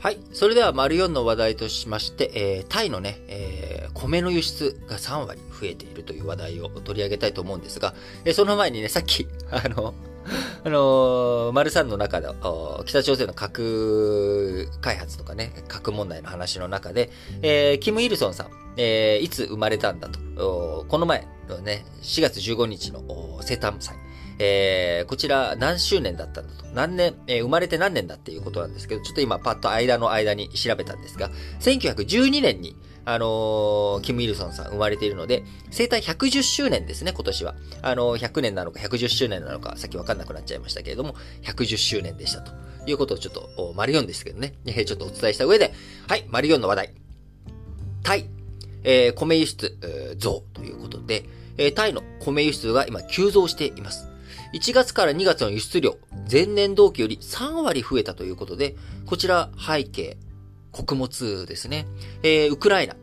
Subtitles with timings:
[0.00, 0.18] はい。
[0.32, 9.94] それでは、丸4の話題としまして、えータイのね、えー米の輸出が3割増えているという話題を取り上げたいと思うんですが、えーその前にね、さっき、 あの、
[10.64, 12.28] あのー、丸3の中で、
[12.86, 17.10] 北朝鮮の核開発とかね、核問題の話の中で、
[17.42, 23.96] えーキム・イルソンさん、えーいつ生まれたんだと、この前のね、4月15日の生誕祭、
[24.38, 26.66] えーこちら何周年だったんだと。
[26.74, 37.54] 何年、えー生まれて何年だっていうことなんですけど、ちょっと今パッと間の間に調べたんですが、1912年に、あのーキム・イルソンさん生まれているので、生誕110周年ですね、今年は。
[37.82, 42.52] あのー100年なのか110周年なのか、さっきわかんなくなっちゃいましたけれども、110周年でしたと
[42.86, 45.72] いうことをちょっと、マリオンですけどね、えーちょっとお伝えした上で、
[46.06, 46.94] はい、マリオンの話題。
[48.02, 48.28] タイ、
[48.84, 51.24] えー米輸出、えー増ということで、
[51.56, 54.07] えータイの米輸出が今急増しています。
[54.52, 55.98] 1月から2月の輸出量、
[56.30, 60.16] 前年同期より3割増えたということで、こちら背景、
[60.72, 61.86] 穀物ですね。
[62.22, 62.96] えーウクライナ、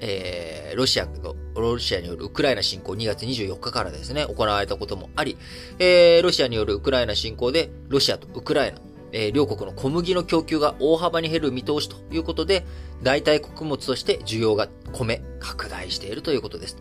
[0.00, 5.36] えーロシアの、ロシアによるウクライナ侵攻2月24日からですね、行われたこともあり、
[5.80, 8.78] えーロシアによるウクライナ侵攻で、ロシアとウクライナ、
[9.10, 12.64] えー両国の小麦の供給が大幅に減る見通しということで、
[13.02, 16.76] 代替穀物として需要が米、拡大しているということです。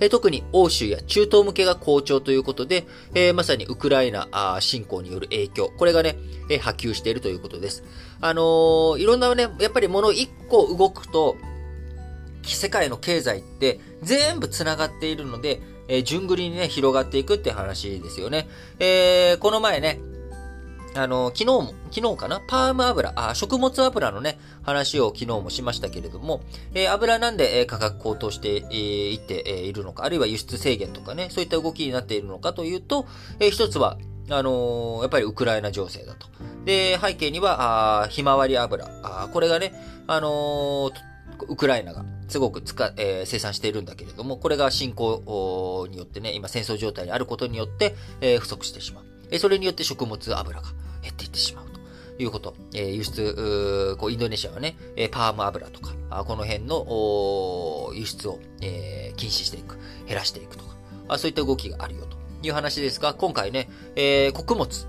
[0.00, 6.16] え特に欧州や中東向けが好調ということで、えまさにウクライナあー侵攻による影響、これがね、
[6.50, 7.84] え波及しているということです。
[8.20, 11.36] あのーいろんなね、やっぱり物一個動くと、
[12.42, 18.48] 世界の経済って全部繋がっているので、えー順繰りにね、広がっていくって話ですよね。
[18.80, 20.00] えーこの前ね、
[20.94, 22.42] あの、昨日も、昨日かな？
[22.46, 26.42] パーム油、あ、食物油のね、話を昨日もしましたけれども、
[26.74, 33.06] えー油なんで、えー価格高騰して、えーいって、えーいるのか、あるいは輸出制限とかね、そういった動きになっているのかというと、
[33.40, 33.96] えー一つは、
[34.28, 36.26] あのーやっぱりウクライナ情勢だと。
[36.66, 38.86] で、背景には、あひまわり油。
[39.02, 39.72] あこれがね、
[40.06, 40.92] あのー
[41.48, 49.04] ウクライナがすごく使、えー生産しているんだけれども、これが侵攻によってね、今戦争状態にあることによって、えー不足してしまう。
[49.30, 50.68] えそれによって食物油が
[51.02, 51.66] 減っていってしまう
[52.16, 52.54] ということ。
[52.74, 54.76] えー輸出、こうインドネシアはね、
[55.10, 55.92] パーム油とか、
[56.24, 60.74] この辺の輸出を、えー禁止していく、減らしていくとか、
[61.08, 64.86] あそういった動きがあるよという話ですが、今回ね、えー穀物、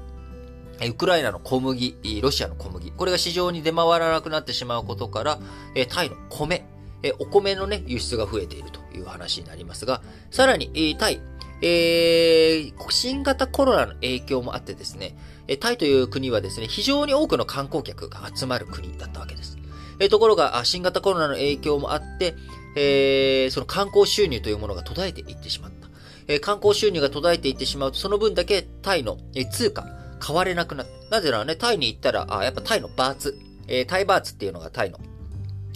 [0.81, 5.39] ウクライナの小麦、ロシアの小麦、これが市場に出回らなくなってしまうことから、
[5.75, 6.65] えタイの米、
[7.03, 10.01] えお米のね、輸出が増えているという話になりますが、
[10.31, 11.21] さらに、タイ、
[11.63, 15.17] えー新型コロナの影響もあってですね、
[15.59, 19.57] タイという国はですね、非常に多くの観光客が集まる国だったわけです。
[19.99, 22.35] えーところが、新型コロナの影響もあって、
[22.75, 25.87] えーその観光収入というものが途絶えていってしまった。
[26.27, 29.85] えー観光収入が途絶えていってしまうと、その分だけタイの、えー通貨、
[30.25, 31.17] 変われなくなった。
[31.17, 34.99] なぜならね、タイに行ったら、あやっぱタイのバーツ、えータイバーツっていうのがタイの、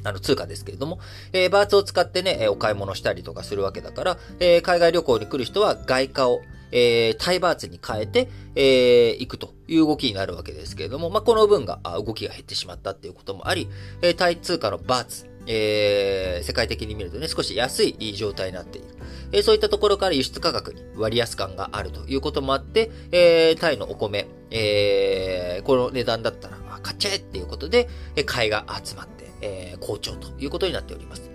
[0.03, 1.00] あの、通貨ですけれども、
[1.34, 6.41] えーバーツを使ってね、えーお買い物したりとかするわけだから、えー海外旅行に来る人は外貨を、
[6.72, 13.68] えータイバーツに変えて、えー行くという動きになるわけですけれども、まあ、この分が、動きが減ってしまったっていうこともあり、
[14.02, 18.88] えータイ通貨のバーツ、えー世界的に見るとね、少し安い状態になっている。
[19.31, 31.29] えーそういったところから輸出価格に割安感があるということもあって、えータイのお米、えーこの値段だったら、買っちゃえっていうことで、えー買いが集まって、えー好調ということになっております。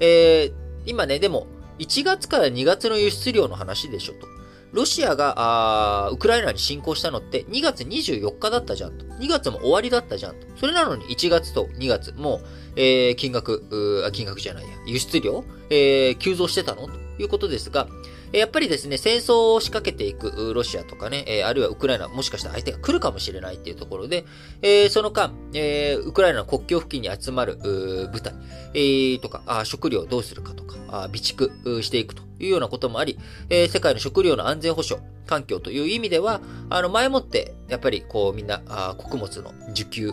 [0.00, 0.52] えー
[0.84, 1.46] 今ね、でも、
[1.78, 4.26] 1月から2月の輸出量の話でしょと。
[4.72, 9.04] ロシアが、ウクライナに侵攻したのって2月24日だったじゃんと。
[9.04, 10.46] 2月も終わりだったじゃんと。
[10.56, 12.40] それなのに1月と2月も、
[12.74, 17.86] えー金額、金額じゃないや、輸出量、えー急増してたのということですが、
[18.32, 24.24] やっぱりですね、戦争を仕掛けていくロシアとかね、えあるいはウクライナ、もしかしたら相手が来るかもしれないっていうところで、
[24.62, 28.32] えその間、えウクライナの国境付近に集まる部隊、
[28.72, 33.18] えとかあ、食料をどうするかとか、あ備蓄していくというようなこともあり、
[33.50, 40.12] え世界の食料の安全保障、環境という意味では、あの、前もって、やっぱり、こう、みんな、あ穀物の受給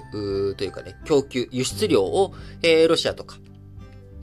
[0.58, 2.34] というかね、供給、輸出量を、
[2.64, 3.38] えロシアとか、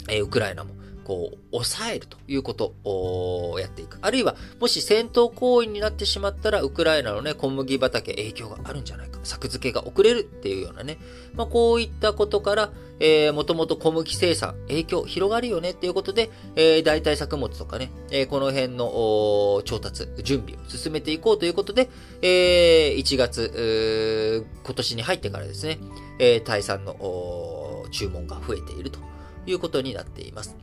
[0.09, 3.86] えウクライナも、こう、抑えるということをやってい。
[4.07, 9.19] あるいは、もし戦闘行為になってしまったら、ウクライナのね、小麦畑影響があるんじゃないか。
[9.25, 10.99] 作付けが遅れるっていうようなね。
[11.35, 12.71] まあ、こういったことから、
[13.01, 21.89] えー、もともと小麦生産、影響広がるよねっていうことで、えー、代替作物とかね、えーこの辺の調達、準備を進めていこうということで、
[22.23, 25.79] えー1月、今年に入ってからですね、
[26.19, 29.01] えー、タイ産の注文が増えていると
[29.47, 30.57] いうことになっています。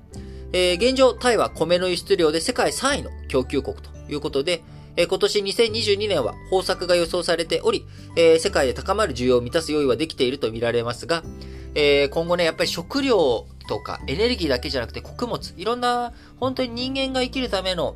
[0.53, 4.63] えー現状、タイは米の輸出量で世界3位の供給国ということで、
[4.95, 7.85] えー、今年2022年は豊作が予想されており、
[8.15, 11.23] えー、世界で高まる需要を満たす用意はできていると見られますが、
[11.73, 17.95] えー、今後ね、やっぱり食料とかエネルギーだけじゃなくて穀物、いろんな本当に人間が生きるための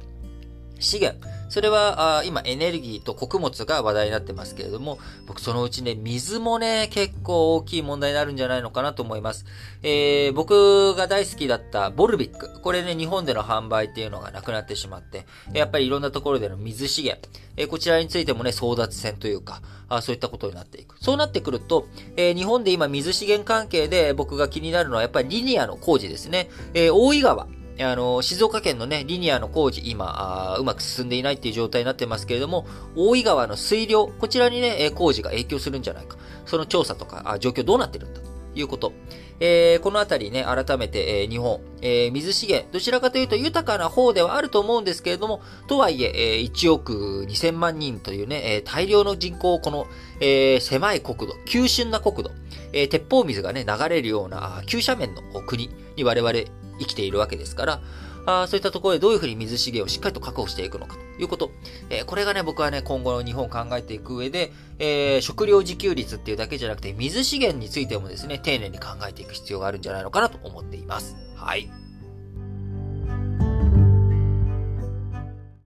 [0.79, 9.45] 資源、それは、あ今エネルギーと穀物が話題になってますけれども、僕そのうちね、水もね、結構大きい問題になるんじゃないのかなと思います。
[9.83, 12.59] えー、僕が大好きだったボルビック。
[12.61, 20.95] これね、日本での販売っていうのがなくなってしまって、やっぱりいろんなところでの水資源、えー、こちらについてもね、争奪戦というか、あそういったことになっていく。
[20.99, 26.49] そうなってくると、えー、日本で今水資源関係で僕が気になるのはやっぱりリニアの工事ですね。
[26.73, 27.47] え、大井川。
[27.79, 32.65] あの、静岡県のね、リニアの工事、今、うまく進んでいないっていう状態になってますけれども、
[32.95, 36.17] 大井川の水量、こちらにね、工事が影響するんじゃないか。
[36.45, 38.93] その調査とか、状況どうなってるんだということ。
[39.39, 49.85] えー、このあたりね、改めて、えー、日本、えー、水資源、どちらかというと豊かな方ではあると思うんですけれども、とはいえ、えー、1億2000万人というね、えー、大量の人口をこの、
[50.19, 52.31] えー、狭い国土、急峻な国土、
[52.73, 56.33] えー、鉄砲水がね、流れるような急斜面の国に我々
[56.79, 57.81] 生きているわけですから、
[58.25, 61.51] あそういったところでどういうふうに水資源をしっかりと確保していくのかということ。
[61.89, 71.15] えー、これがね、僕はね、今後の日本を考えていく上で、えー、食料自給率っていうだけじゃなくて、水資源についてもですね、丁寧に考えていく必要があるんじゃないのかなと思っています。
[71.35, 71.71] はい。